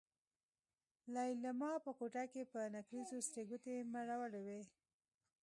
[1.13, 4.61] ليلما په کوټه کې په نکريزو سرې ګوتې مروړلې.